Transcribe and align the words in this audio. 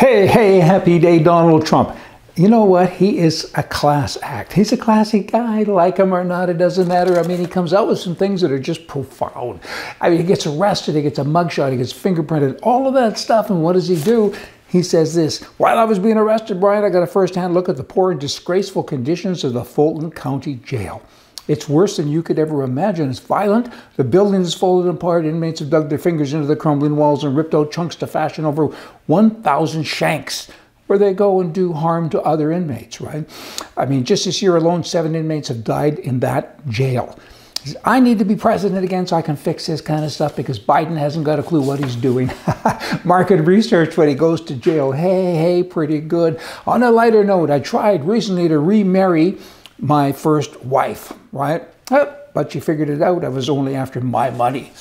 Hey, 0.00 0.26
hey, 0.26 0.60
happy 0.60 0.98
day, 0.98 1.18
Donald 1.18 1.66
Trump. 1.66 1.94
You 2.34 2.48
know 2.48 2.64
what? 2.64 2.88
He 2.88 3.18
is 3.18 3.52
a 3.54 3.62
class 3.62 4.16
act. 4.22 4.50
He's 4.54 4.72
a 4.72 4.76
classy 4.78 5.20
guy, 5.20 5.64
like 5.64 5.98
him 5.98 6.14
or 6.14 6.24
not, 6.24 6.48
it 6.48 6.56
doesn't 6.56 6.88
matter. 6.88 7.18
I 7.18 7.22
mean, 7.26 7.36
he 7.36 7.46
comes 7.46 7.74
out 7.74 7.86
with 7.86 7.98
some 7.98 8.16
things 8.16 8.40
that 8.40 8.50
are 8.50 8.58
just 8.58 8.86
profound. 8.86 9.60
I 10.00 10.08
mean, 10.08 10.18
he 10.18 10.24
gets 10.24 10.46
arrested, 10.46 10.94
he 10.94 11.02
gets 11.02 11.18
a 11.18 11.22
mugshot, 11.22 11.72
he 11.72 11.76
gets 11.76 11.92
fingerprinted, 11.92 12.60
all 12.62 12.88
of 12.88 12.94
that 12.94 13.18
stuff. 13.18 13.50
And 13.50 13.62
what 13.62 13.74
does 13.74 13.88
he 13.88 14.02
do? 14.02 14.34
He 14.68 14.82
says 14.82 15.14
this 15.14 15.42
While 15.58 15.78
I 15.78 15.84
was 15.84 15.98
being 15.98 16.16
arrested, 16.16 16.60
Brian, 16.60 16.82
I 16.82 16.88
got 16.88 17.02
a 17.02 17.06
first 17.06 17.34
hand 17.34 17.52
look 17.52 17.68
at 17.68 17.76
the 17.76 17.84
poor 17.84 18.10
and 18.10 18.18
disgraceful 18.18 18.82
conditions 18.82 19.44
of 19.44 19.52
the 19.52 19.64
Fulton 19.64 20.10
County 20.10 20.54
Jail. 20.64 21.02
It's 21.50 21.68
worse 21.68 21.96
than 21.96 22.06
you 22.06 22.22
could 22.22 22.38
ever 22.38 22.62
imagine. 22.62 23.10
It's 23.10 23.18
violent. 23.18 23.72
The 23.96 24.04
building 24.04 24.42
is 24.42 24.54
folded 24.54 24.88
apart. 24.88 25.24
Inmates 25.24 25.58
have 25.58 25.68
dug 25.68 25.88
their 25.88 25.98
fingers 25.98 26.32
into 26.32 26.46
the 26.46 26.54
crumbling 26.54 26.94
walls 26.94 27.24
and 27.24 27.36
ripped 27.36 27.56
out 27.56 27.72
chunks 27.72 27.96
to 27.96 28.06
fashion 28.06 28.44
over 28.44 28.66
1,000 29.08 29.82
shanks 29.82 30.48
where 30.86 30.96
they 30.96 31.12
go 31.12 31.40
and 31.40 31.52
do 31.52 31.72
harm 31.72 32.08
to 32.10 32.20
other 32.22 32.52
inmates, 32.52 33.00
right? 33.00 33.28
I 33.76 33.84
mean, 33.84 34.04
just 34.04 34.26
this 34.26 34.40
year 34.40 34.54
alone, 34.54 34.84
seven 34.84 35.16
inmates 35.16 35.48
have 35.48 35.64
died 35.64 35.98
in 35.98 36.20
that 36.20 36.64
jail. 36.68 37.18
I 37.84 37.98
need 37.98 38.20
to 38.20 38.24
be 38.24 38.36
president 38.36 38.84
again 38.84 39.08
so 39.08 39.16
I 39.16 39.22
can 39.22 39.34
fix 39.34 39.66
this 39.66 39.80
kind 39.80 40.04
of 40.04 40.12
stuff 40.12 40.36
because 40.36 40.60
Biden 40.60 40.96
hasn't 40.96 41.24
got 41.24 41.40
a 41.40 41.42
clue 41.42 41.62
what 41.62 41.82
he's 41.82 41.96
doing. 41.96 42.30
Market 43.04 43.42
research 43.42 43.96
when 43.96 44.08
he 44.08 44.14
goes 44.14 44.40
to 44.42 44.54
jail. 44.54 44.92
Hey, 44.92 45.34
hey, 45.34 45.62
pretty 45.64 46.00
good. 46.00 46.40
On 46.64 46.84
a 46.84 46.92
lighter 46.92 47.24
note, 47.24 47.50
I 47.50 47.58
tried 47.58 48.04
recently 48.04 48.46
to 48.46 48.60
remarry 48.60 49.36
my 49.80 50.12
first 50.12 50.62
wife, 50.64 51.12
right? 51.32 51.62
But 52.32 52.52
she 52.52 52.60
figured 52.60 52.88
it 52.88 53.02
out. 53.02 53.24
I 53.24 53.28
was 53.28 53.48
only 53.48 53.74
after 53.74 54.00
my 54.00 54.30
money. 54.30 54.72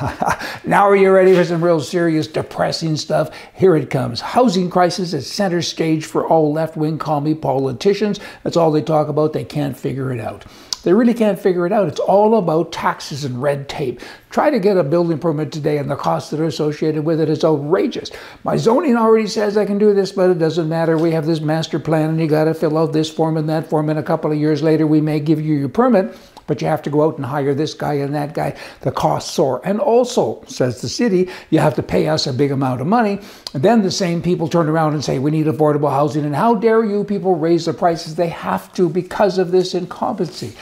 now 0.64 0.88
are 0.88 0.96
you 0.96 1.10
ready 1.10 1.34
for 1.34 1.44
some 1.44 1.62
real 1.62 1.80
serious, 1.80 2.26
depressing 2.26 2.96
stuff? 2.96 3.30
Here 3.54 3.74
it 3.74 3.90
comes. 3.90 4.20
Housing 4.20 4.70
crisis 4.70 5.12
is 5.12 5.30
center 5.30 5.62
stage 5.62 6.04
for 6.04 6.26
all 6.26 6.52
left-wing 6.52 6.98
commie 6.98 7.34
politicians. 7.34 8.20
That's 8.44 8.56
all 8.56 8.70
they 8.70 8.82
talk 8.82 9.08
about. 9.08 9.32
They 9.32 9.44
can't 9.44 9.76
figure 9.76 10.12
it 10.12 10.20
out. 10.20 10.44
They 10.82 10.92
really 10.92 11.14
can't 11.14 11.38
figure 11.38 11.66
it 11.66 11.72
out. 11.72 11.88
It's 11.88 12.00
all 12.00 12.36
about 12.36 12.72
taxes 12.72 13.24
and 13.24 13.40
red 13.40 13.68
tape. 13.68 14.00
Try 14.30 14.50
to 14.50 14.58
get 14.58 14.76
a 14.76 14.84
building 14.84 15.18
permit 15.18 15.52
today 15.52 15.78
and 15.78 15.90
the 15.90 15.96
costs 15.96 16.30
that 16.30 16.40
are 16.40 16.46
associated 16.46 17.04
with 17.04 17.20
it 17.20 17.28
is 17.28 17.44
outrageous. 17.44 18.10
My 18.44 18.56
zoning 18.56 18.96
already 18.96 19.26
says 19.26 19.56
I 19.56 19.64
can 19.64 19.78
do 19.78 19.94
this, 19.94 20.12
but 20.12 20.30
it 20.30 20.38
doesn't 20.38 20.68
matter. 20.68 20.98
We 20.98 21.12
have 21.12 21.26
this 21.26 21.40
master 21.40 21.78
plan 21.78 22.10
and 22.10 22.20
you 22.20 22.26
got 22.26 22.44
to 22.44 22.54
fill 22.54 22.78
out 22.78 22.92
this 22.92 23.10
form 23.10 23.36
and 23.36 23.48
that 23.48 23.68
form. 23.68 23.88
And 23.88 23.98
a 23.98 24.02
couple 24.02 24.32
of 24.32 24.38
years 24.38 24.62
later, 24.62 24.86
we 24.86 25.00
may 25.00 25.20
give 25.20 25.40
you 25.40 25.54
your 25.54 25.68
permit 25.68 26.16
but 26.52 26.60
you 26.60 26.68
have 26.68 26.82
to 26.82 26.90
go 26.90 27.02
out 27.02 27.16
and 27.16 27.24
hire 27.24 27.54
this 27.54 27.72
guy 27.72 27.94
and 27.94 28.14
that 28.14 28.34
guy. 28.34 28.54
The 28.82 28.92
costs 28.92 29.32
soar. 29.32 29.62
And 29.64 29.80
also, 29.80 30.44
says 30.46 30.82
the 30.82 30.88
city, 30.90 31.30
you 31.48 31.60
have 31.60 31.74
to 31.76 31.82
pay 31.82 32.08
us 32.08 32.26
a 32.26 32.32
big 32.34 32.50
amount 32.50 32.82
of 32.82 32.86
money. 32.86 33.20
And 33.54 33.62
then 33.62 33.80
the 33.80 33.90
same 33.90 34.20
people 34.20 34.48
turn 34.48 34.68
around 34.68 34.92
and 34.92 35.02
say, 35.02 35.18
we 35.18 35.30
need 35.30 35.46
affordable 35.46 35.90
housing. 35.90 36.26
And 36.26 36.36
how 36.36 36.54
dare 36.54 36.84
you 36.84 37.04
people 37.04 37.36
raise 37.36 37.64
the 37.64 37.72
prices? 37.72 38.16
They 38.16 38.28
have 38.28 38.70
to 38.74 38.90
because 38.90 39.38
of 39.38 39.50
this 39.50 39.72
incumbency. 39.72 40.54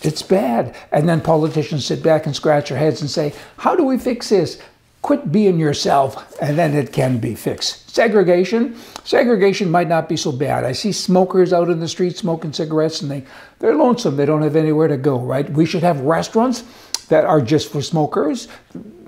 It's 0.00 0.22
bad. 0.22 0.74
And 0.92 1.06
then 1.06 1.20
politicians 1.20 1.84
sit 1.84 2.02
back 2.02 2.24
and 2.24 2.34
scratch 2.34 2.70
their 2.70 2.78
heads 2.78 3.02
and 3.02 3.10
say, 3.10 3.34
How 3.58 3.76
do 3.76 3.84
we 3.84 3.98
fix 3.98 4.30
this? 4.30 4.62
Quit 5.04 5.30
being 5.30 5.58
yourself, 5.58 6.34
and 6.40 6.56
then 6.56 6.74
it 6.74 6.90
can 6.90 7.18
be 7.18 7.34
fixed. 7.34 7.90
Segregation. 7.90 8.74
Segregation 9.04 9.70
might 9.70 9.86
not 9.86 10.08
be 10.08 10.16
so 10.16 10.32
bad. 10.32 10.64
I 10.64 10.72
see 10.72 10.92
smokers 10.92 11.52
out 11.52 11.68
in 11.68 11.78
the 11.78 11.88
street 11.88 12.16
smoking 12.16 12.54
cigarettes 12.54 13.02
and 13.02 13.10
they, 13.10 13.22
they're 13.58 13.76
lonesome. 13.76 14.16
They 14.16 14.24
don't 14.24 14.40
have 14.40 14.56
anywhere 14.56 14.88
to 14.88 14.96
go, 14.96 15.18
right? 15.18 15.48
We 15.50 15.66
should 15.66 15.82
have 15.82 16.00
restaurants 16.00 16.64
that 17.08 17.26
are 17.26 17.42
just 17.42 17.70
for 17.70 17.82
smokers 17.82 18.48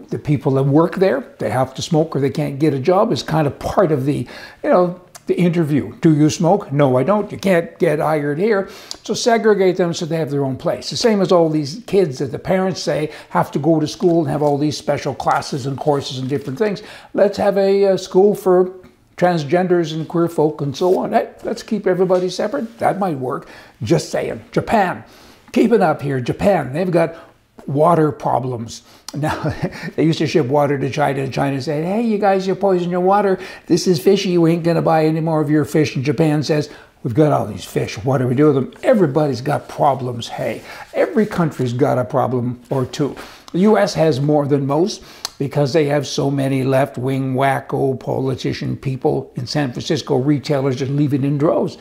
the 0.08 0.18
people 0.18 0.52
that 0.52 0.62
work 0.62 0.96
there, 0.96 1.24
they 1.38 1.50
have 1.50 1.74
to 1.74 1.82
smoke 1.82 2.14
or 2.14 2.20
they 2.20 2.30
can't 2.30 2.58
get 2.58 2.72
a 2.72 2.78
job 2.78 3.12
is 3.12 3.22
kind 3.22 3.46
of 3.46 3.58
part 3.58 3.90
of 3.90 4.04
the, 4.04 4.26
you 4.62 4.70
know, 4.70 5.00
the 5.26 5.36
interview. 5.36 5.94
Do 6.00 6.14
you 6.14 6.30
smoke? 6.30 6.72
No, 6.72 6.96
I 6.96 7.02
don't. 7.02 7.30
You 7.32 7.38
can't 7.38 7.76
get 7.78 7.98
hired 7.98 8.38
here. 8.38 8.68
So 9.02 9.12
segregate 9.12 9.76
them 9.76 9.92
so 9.92 10.06
they 10.06 10.16
have 10.16 10.30
their 10.30 10.44
own 10.44 10.56
place. 10.56 10.90
The 10.90 10.96
same 10.96 11.20
as 11.20 11.32
all 11.32 11.50
these 11.50 11.82
kids 11.86 12.18
that 12.18 12.32
the 12.32 12.38
parents 12.38 12.80
say 12.80 13.12
have 13.30 13.50
to 13.52 13.58
go 13.58 13.80
to 13.80 13.88
school 13.88 14.20
and 14.20 14.30
have 14.30 14.42
all 14.42 14.56
these 14.56 14.76
special 14.76 15.14
classes 15.14 15.66
and 15.66 15.76
courses 15.76 16.18
and 16.18 16.28
different 16.28 16.58
things. 16.58 16.82
Let's 17.12 17.38
have 17.38 17.58
a, 17.58 17.84
a 17.84 17.98
school 17.98 18.34
for 18.34 18.72
transgenders 19.16 19.92
and 19.92 20.06
queer 20.06 20.28
folk 20.28 20.60
and 20.60 20.76
so 20.76 20.98
on. 20.98 21.12
Hey, 21.12 21.32
let's 21.42 21.62
keep 21.62 21.86
everybody 21.86 22.28
separate. 22.28 22.78
That 22.78 22.98
might 22.98 23.18
work. 23.18 23.48
Just 23.82 24.10
saying. 24.10 24.44
Japan. 24.52 25.04
Keep 25.52 25.72
it 25.72 25.80
up 25.80 26.02
here. 26.02 26.20
Japan. 26.20 26.72
They've 26.72 26.90
got 26.90 27.16
water 27.66 28.12
problems. 28.12 28.82
Now, 29.16 29.54
they 29.94 30.04
used 30.04 30.18
to 30.18 30.26
ship 30.26 30.46
water 30.46 30.76
to 30.76 30.90
China, 30.90 31.22
and 31.22 31.32
China 31.32 31.62
said, 31.62 31.84
hey, 31.86 32.02
you 32.02 32.18
guys, 32.18 32.46
you 32.46 32.54
poison 32.54 32.90
your 32.90 33.00
water. 33.00 33.38
This 33.66 33.86
is 33.86 33.98
fishy. 33.98 34.36
We 34.36 34.52
ain't 34.52 34.64
going 34.64 34.74
to 34.74 34.82
buy 34.82 35.06
any 35.06 35.20
more 35.20 35.40
of 35.40 35.48
your 35.48 35.64
fish. 35.64 35.96
And 35.96 36.04
Japan 36.04 36.42
says, 36.42 36.68
we've 37.02 37.14
got 37.14 37.32
all 37.32 37.46
these 37.46 37.64
fish. 37.64 37.96
What 38.04 38.18
do 38.18 38.26
we 38.26 38.34
do 38.34 38.52
with 38.52 38.56
them? 38.56 38.74
Everybody's 38.82 39.40
got 39.40 39.70
problems. 39.70 40.28
Hey, 40.28 40.62
every 40.92 41.24
country's 41.24 41.72
got 41.72 41.96
a 41.96 42.04
problem 42.04 42.60
or 42.68 42.84
two. 42.84 43.16
The 43.52 43.60
U.S. 43.60 43.94
has 43.94 44.20
more 44.20 44.44
than 44.44 44.66
most 44.66 45.02
because 45.38 45.72
they 45.72 45.86
have 45.86 46.06
so 46.06 46.30
many 46.30 46.62
left-wing 46.64 47.34
wacko 47.34 47.98
politician 47.98 48.76
people 48.76 49.32
in 49.36 49.46
San 49.46 49.72
Francisco, 49.72 50.16
retailers 50.16 50.76
just 50.76 50.90
leaving 50.90 51.24
in 51.24 51.38
droves. 51.38 51.78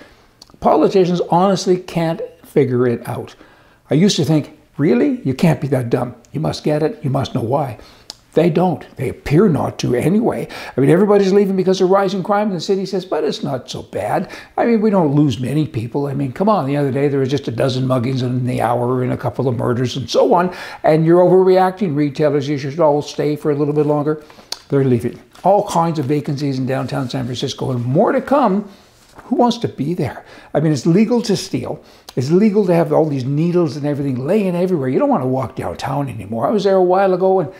Politicians 0.62 1.20
honestly 1.30 1.78
can't 1.78 2.22
figure 2.46 2.88
it 2.88 3.06
out. 3.08 3.36
I 3.90 3.96
used 3.96 4.16
to 4.16 4.26
think, 4.26 4.55
Really? 4.78 5.22
You 5.22 5.34
can't 5.34 5.62
be 5.62 5.68
that 5.70 5.90
dumb. 5.90 6.16
You 6.32 6.40
must 6.40 6.64
get 6.64 6.84
it. 6.84 7.04
You 7.04 7.10
must 7.10 7.34
know 7.34 7.42
why. 7.42 7.78
They 8.34 8.50
don't. 8.50 8.86
They 8.98 9.08
appear 9.08 9.48
not 9.48 9.80
to 9.80 9.96
anyway. 9.96 10.50
I 10.76 10.82
mean, 10.82 10.90
everybody's 10.90 11.32
leaving 11.32 11.56
because 11.56 11.80
of 11.80 11.90
rising 11.90 12.22
crime, 12.22 12.48
and 12.48 12.58
the 12.58 12.62
city 12.62 12.86
says, 12.86 13.06
but 13.06 13.24
it's 13.24 13.44
not 13.44 13.70
so 13.70 13.84
bad. 13.84 14.30
I 14.58 14.66
mean, 14.66 14.82
we 14.82 14.90
don't 14.90 15.16
lose 15.16 15.40
many 15.40 15.66
people. 15.66 16.08
I 16.08 16.14
mean, 16.14 16.34
come 16.34 16.50
on. 16.50 16.66
The 16.66 16.76
other 16.76 16.92
day, 16.92 17.08
there 17.08 17.22
was 17.22 17.30
just 17.30 17.48
a 17.48 17.52
dozen 17.52 17.86
muggings 17.86 18.24
in 18.24 18.46
the 18.46 18.62
hour 18.62 19.04
and 19.04 19.14
a 19.14 19.18
couple 19.18 19.48
of 19.48 19.56
murders 19.56 19.96
and 19.96 20.10
so 20.10 20.34
on. 20.34 20.54
And 20.84 21.06
you're 21.06 21.22
overreacting. 21.22 21.96
Retailers, 21.96 22.50
you 22.50 22.58
should 22.58 22.78
all 22.82 23.02
stay 23.02 23.38
for 23.38 23.52
a 23.52 23.56
little 23.56 23.74
bit 23.74 23.86
longer. 23.86 24.22
They're 24.68 24.84
leaving. 24.84 25.18
All 25.46 25.66
kinds 25.70 25.98
of 25.98 26.06
vacancies 26.06 26.60
in 26.60 26.66
downtown 26.66 27.10
San 27.10 27.24
Francisco, 27.24 27.72
and 27.72 27.86
more 27.86 28.12
to 28.12 28.20
come 28.20 28.70
who 29.26 29.36
wants 29.36 29.58
to 29.60 29.68
be 29.68 29.94
there? 29.94 30.26
I 30.54 30.60
mean, 30.60 30.72
it's 30.72 30.86
legal 30.86 31.22
to 31.24 31.36
steal. 31.36 31.84
It's 32.16 32.32
legal 32.32 32.66
to 32.68 32.74
have 32.74 32.94
all 32.94 33.08
these 33.08 33.26
needles 33.26 33.76
and 33.76 33.86
everything 33.86 34.26
laying 34.26 34.56
everywhere. 34.56 34.88
You 34.88 35.00
don't 35.00 35.10
want 35.10 35.24
to 35.24 35.28
walk 35.28 35.56
downtown 35.56 36.10
anymore. 36.10 36.48
I 36.48 36.52
was 36.52 36.64
there 36.64 36.76
a 36.76 36.84
while 36.84 37.14
ago, 37.14 37.40
and 37.40 37.52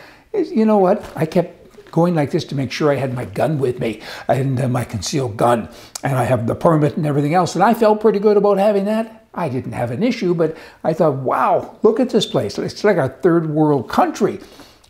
you 0.48 0.66
know 0.66 0.78
what? 0.78 1.04
I 1.16 1.26
kept 1.26 1.92
going 1.92 2.14
like 2.14 2.32
this 2.32 2.44
to 2.46 2.56
make 2.56 2.72
sure 2.72 2.92
I 2.92 2.96
had 2.96 3.14
my 3.14 3.26
gun 3.26 3.58
with 3.58 3.80
me 3.80 4.02
and 4.28 4.60
uh, 4.60 4.68
my 4.68 4.84
concealed 4.84 5.38
gun, 5.38 5.70
and 6.04 6.18
I 6.18 6.26
have 6.26 6.46
the 6.46 6.56
permit 6.56 6.98
and 6.98 7.06
everything 7.06 7.34
else. 7.34 7.56
And 7.56 7.64
I 7.64 7.74
felt 7.74 8.02
pretty 8.02 8.20
good 8.20 8.38
about 8.38 8.58
having 8.58 8.86
that. 8.86 9.26
I 9.34 9.50
didn't 9.50 9.74
have 9.74 9.92
an 9.92 10.04
issue, 10.04 10.34
but 10.34 10.56
I 10.84 10.94
thought, 10.94 11.16
wow, 11.16 11.78
look 11.84 12.00
at 12.00 12.10
this 12.10 12.26
place. 12.26 12.58
It's 12.58 12.84
like 12.84 12.98
a 12.98 13.10
third 13.10 13.50
world 13.50 13.90
country. 13.90 14.40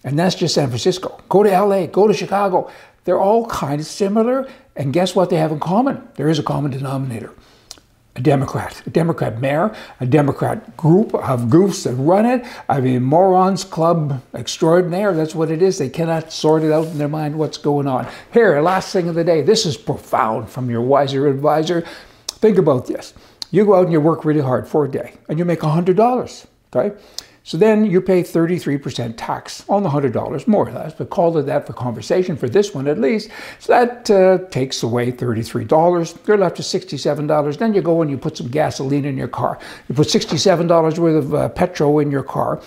And 0.03 0.19
that's 0.19 0.35
just 0.35 0.53
San 0.53 0.67
Francisco. 0.67 1.19
Go 1.29 1.41
to 1.43 1.49
LA, 1.49 1.87
go 1.87 2.07
to 2.07 2.13
Chicago. 2.13 2.69
They're 3.05 3.19
all 3.19 3.47
kind 3.47 3.79
of 3.79 3.87
similar. 3.87 4.47
And 4.75 4.91
guess 4.91 5.15
what 5.15 5.29
they 5.29 5.37
have 5.37 5.51
in 5.51 5.59
common? 5.59 6.07
There 6.15 6.29
is 6.29 6.39
a 6.39 6.43
common 6.43 6.71
denominator. 6.71 7.31
A 8.17 8.21
Democrat, 8.21 8.81
a 8.85 8.89
Democrat 8.89 9.41
mayor, 9.41 9.75
a 9.99 10.05
Democrat 10.05 10.77
group 10.77 11.13
of 11.13 11.41
goofs 11.47 11.83
that 11.83 11.95
run 11.95 12.25
it. 12.25 12.45
I 12.69 12.79
mean, 12.79 13.03
morons 13.03 13.65
club 13.65 14.21
extraordinaire. 14.33 15.13
That's 15.13 15.35
what 15.35 15.51
it 15.51 15.61
is. 15.61 15.79
They 15.79 15.89
cannot 15.89 16.31
sort 16.31 16.63
it 16.63 16.71
out 16.71 16.87
in 16.87 16.97
their 16.97 17.09
mind 17.09 17.37
what's 17.37 17.57
going 17.57 17.87
on. 17.87 18.07
Here, 18.31 18.61
last 18.61 18.93
thing 18.93 19.09
of 19.09 19.15
the 19.15 19.25
day. 19.25 19.41
This 19.41 19.65
is 19.65 19.75
profound 19.75 20.49
from 20.49 20.69
your 20.69 20.81
wiser 20.81 21.27
advisor. 21.27 21.83
Think 22.27 22.57
about 22.57 22.87
this. 22.87 23.13
You 23.51 23.65
go 23.65 23.75
out 23.75 23.83
and 23.83 23.91
you 23.91 23.99
work 23.99 24.23
really 24.23 24.39
hard 24.39 24.65
for 24.65 24.85
a 24.85 24.89
day, 24.89 25.15
and 25.27 25.37
you 25.37 25.43
make 25.43 25.59
$100. 25.59 26.45
Okay? 26.73 26.95
So 27.45 27.57
then 27.57 27.85
you 27.85 28.01
pay 28.01 28.23
33% 28.23 29.13
tax 29.17 29.63
on 29.69 29.83
the 29.83 29.89
$100, 29.89 30.47
more 30.47 30.67
or 30.67 30.71
less, 30.71 30.95
but 30.95 31.11
call 31.11 31.37
it 31.37 31.43
that 31.43 31.67
for 31.67 31.73
conversation 31.73 32.35
for 32.35 32.49
this 32.49 32.73
one 32.73 32.87
at 32.87 32.99
least. 32.99 33.29
So 33.59 33.71
that 33.71 34.09
uh, 34.09 34.39
takes 34.49 34.81
away 34.81 35.11
$33. 35.11 36.27
You're 36.27 36.37
left 36.39 36.57
with 36.57 36.65
$67. 36.65 37.57
Then 37.59 37.75
you 37.75 37.83
go 37.83 38.01
and 38.01 38.09
you 38.09 38.17
put 38.17 38.35
some 38.35 38.47
gasoline 38.47 39.05
in 39.05 39.15
your 39.15 39.27
car. 39.27 39.59
You 39.87 39.93
put 39.93 40.07
$67 40.07 40.97
worth 40.97 41.23
of 41.23 41.33
uh, 41.35 41.49
petrol 41.49 41.99
in 41.99 42.09
your 42.09 42.23
car. 42.23 42.59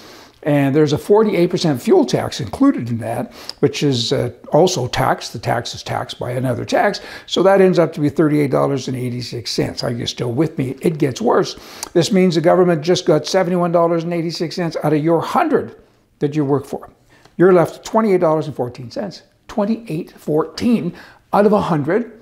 And 0.43 0.75
there's 0.75 0.93
a 0.93 0.99
48% 0.99 1.81
fuel 1.81 2.05
tax 2.05 2.41
included 2.41 2.89
in 2.89 2.99
that, 2.99 3.33
which 3.59 3.83
is 3.83 4.13
uh, 4.13 4.31
also 4.53 4.87
taxed. 4.87 5.33
The 5.33 5.39
tax 5.39 5.75
is 5.75 5.83
taxed 5.83 6.19
by 6.19 6.31
another 6.31 6.65
tax. 6.65 7.01
So 7.27 7.43
that 7.43 7.61
ends 7.61 7.79
up 7.79 7.93
to 7.95 8.01
be 8.01 8.11
$38.86. 8.11 9.83
Are 9.83 9.91
you 9.91 10.07
still 10.07 10.33
with 10.33 10.57
me? 10.57 10.77
It 10.81 10.99
gets 10.99 11.21
worse. 11.21 11.57
This 11.93 12.13
means 12.13 12.37
the 12.37 12.41
government 12.41 12.83
just 12.83 13.05
got 13.05 13.23
$71.86 13.23 14.77
out 14.85 14.93
of 14.93 15.05
your 15.05 15.19
100 15.19 15.77
that 16.21 16.37
you 16.37 16.45
work 16.45 16.67
for. 16.67 16.89
You're 17.37 17.53
left 17.53 17.85
$28.14. 17.85 19.23
28.14 19.49 20.95
out 21.33 21.47
of 21.47 21.53
100 21.53 22.19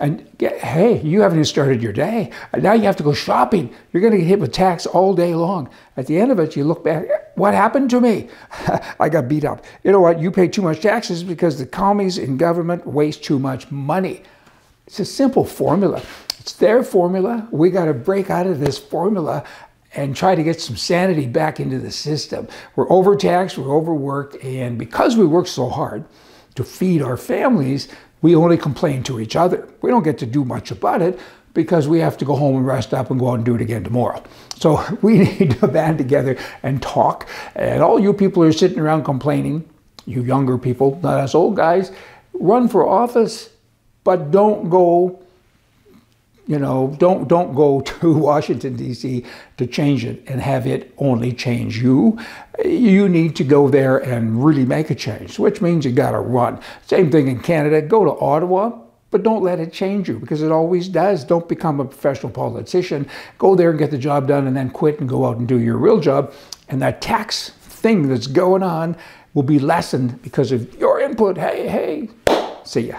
and 0.00 0.26
hey, 0.38 1.00
you 1.02 1.20
haven't 1.20 1.38
even 1.38 1.44
started 1.44 1.82
your 1.82 1.92
day. 1.92 2.30
Now 2.56 2.72
you 2.72 2.84
have 2.84 2.96
to 2.96 3.02
go 3.02 3.12
shopping. 3.12 3.74
You're 3.92 4.00
going 4.00 4.12
to 4.12 4.18
get 4.18 4.26
hit 4.26 4.40
with 4.40 4.52
tax 4.52 4.86
all 4.86 5.14
day 5.14 5.34
long. 5.34 5.68
At 5.96 6.06
the 6.06 6.18
end 6.18 6.32
of 6.32 6.38
it, 6.38 6.56
you 6.56 6.64
look 6.64 6.82
back, 6.82 7.04
what 7.40 7.54
happened 7.54 7.90
to 7.90 8.00
me? 8.00 8.28
I 9.00 9.08
got 9.08 9.26
beat 9.26 9.44
up. 9.44 9.64
You 9.82 9.90
know 9.90 10.00
what? 10.00 10.20
You 10.20 10.30
pay 10.30 10.46
too 10.46 10.62
much 10.62 10.80
taxes 10.80 11.24
because 11.24 11.58
the 11.58 11.66
commies 11.66 12.18
in 12.18 12.36
government 12.36 12.86
waste 12.86 13.24
too 13.24 13.38
much 13.38 13.70
money. 13.70 14.22
It's 14.86 15.00
a 15.00 15.04
simple 15.04 15.44
formula. 15.44 16.02
It's 16.38 16.52
their 16.52 16.82
formula. 16.82 17.48
We 17.50 17.70
got 17.70 17.86
to 17.86 17.94
break 17.94 18.30
out 18.30 18.46
of 18.46 18.60
this 18.60 18.78
formula 18.78 19.44
and 19.94 20.14
try 20.14 20.34
to 20.34 20.42
get 20.42 20.60
some 20.60 20.76
sanity 20.76 21.26
back 21.26 21.58
into 21.58 21.78
the 21.78 21.90
system. 21.90 22.46
We're 22.76 22.90
overtaxed, 22.90 23.58
we're 23.58 23.74
overworked, 23.74 24.36
and 24.44 24.78
because 24.78 25.16
we 25.16 25.26
work 25.26 25.48
so 25.48 25.68
hard 25.68 26.04
to 26.54 26.62
feed 26.62 27.02
our 27.02 27.16
families, 27.16 27.88
we 28.22 28.36
only 28.36 28.56
complain 28.56 29.02
to 29.04 29.18
each 29.18 29.34
other. 29.34 29.68
We 29.80 29.90
don't 29.90 30.02
get 30.02 30.18
to 30.18 30.26
do 30.26 30.44
much 30.44 30.70
about 30.70 31.02
it 31.02 31.18
because 31.54 31.88
we 31.88 32.00
have 32.00 32.16
to 32.18 32.24
go 32.24 32.36
home 32.36 32.56
and 32.56 32.66
rest 32.66 32.94
up 32.94 33.10
and 33.10 33.18
go 33.18 33.30
out 33.30 33.34
and 33.34 33.44
do 33.44 33.54
it 33.54 33.60
again 33.60 33.84
tomorrow. 33.84 34.22
So 34.56 34.82
we 35.02 35.18
need 35.18 35.52
to 35.60 35.68
band 35.68 35.98
together 35.98 36.36
and 36.62 36.82
talk. 36.82 37.28
And 37.54 37.82
all 37.82 37.98
you 37.98 38.12
people 38.12 38.42
who 38.42 38.48
are 38.48 38.52
sitting 38.52 38.78
around 38.78 39.04
complaining, 39.04 39.68
you 40.06 40.22
younger 40.22 40.58
people, 40.58 40.98
not 41.02 41.20
us 41.20 41.34
old 41.34 41.56
guys, 41.56 41.92
run 42.34 42.68
for 42.68 42.88
office, 42.88 43.50
but 44.04 44.30
don't 44.30 44.70
go 44.70 45.20
you 46.50 46.58
know, 46.58 46.96
don't 46.98 47.28
don't 47.28 47.54
go 47.54 47.80
to 48.00 48.12
Washington 48.12 48.74
D.C. 48.74 49.24
to 49.56 49.66
change 49.66 50.04
it 50.04 50.20
and 50.26 50.40
have 50.40 50.66
it 50.66 50.92
only 50.98 51.32
change 51.32 51.80
you. 51.80 52.18
You 52.64 53.08
need 53.08 53.36
to 53.36 53.44
go 53.44 53.68
there 53.68 53.98
and 53.98 54.44
really 54.44 54.66
make 54.66 54.90
a 54.90 54.96
change, 54.96 55.38
which 55.38 55.60
means 55.60 55.84
you 55.84 55.92
got 55.92 56.10
to 56.10 56.18
run. 56.18 56.60
Same 56.86 57.08
thing 57.08 57.28
in 57.28 57.38
Canada. 57.38 57.80
Go 57.80 58.04
to 58.04 58.10
Ottawa, 58.18 58.76
but 59.10 59.22
don't 59.22 59.42
let 59.42 59.58
it 59.58 59.72
change 59.72 60.08
you 60.08 60.18
because 60.18 60.42
it 60.42 60.52
always 60.52 60.88
does. 60.88 61.24
Don't 61.24 61.48
become 61.48 61.80
a 61.80 61.84
professional 61.84 62.32
politician. 62.32 63.08
Go 63.38 63.54
there 63.54 63.70
and 63.70 63.78
get 63.78 63.90
the 63.90 63.98
job 63.98 64.28
done, 64.28 64.46
and 64.46 64.56
then 64.56 64.70
quit 64.70 65.00
and 65.00 65.08
go 65.08 65.26
out 65.26 65.38
and 65.38 65.48
do 65.48 65.58
your 65.58 65.76
real 65.76 66.00
job. 66.00 66.32
And 66.68 66.80
that 66.82 67.00
tax 67.00 67.50
thing 67.50 68.08
that's 68.08 68.26
going 68.26 68.62
on 68.62 68.96
will 69.34 69.42
be 69.42 69.58
lessened 69.58 70.22
because 70.22 70.52
of 70.52 70.74
your 70.78 71.00
input. 71.00 71.36
Hey, 71.36 71.68
hey, 71.68 72.08
see 72.64 72.88
ya. 72.88 72.98